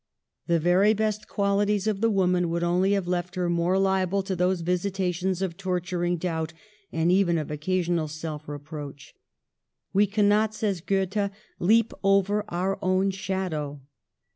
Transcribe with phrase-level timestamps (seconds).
[0.47, 4.35] The very best quahties of the woman would only have left her more liable to
[4.35, 6.53] those visitations of torturing doubt
[6.91, 9.13] and even of occasional self reproach.
[9.93, 11.29] We cannot, says Goethe,
[11.59, 13.81] leap over our own shadow.